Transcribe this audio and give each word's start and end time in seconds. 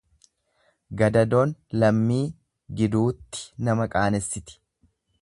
Gadadoon 1.01 1.53
lammii 1.83 2.23
giduutti 2.81 3.47
nama 3.69 3.91
qaanessiti. 3.97 4.61